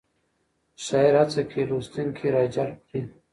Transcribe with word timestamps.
شاعر 0.85 1.13
هڅه 1.21 1.41
کوي 1.49 1.63
لوستونکی 1.69 2.27
راجلب 2.35 2.77
کړي. 2.87 3.01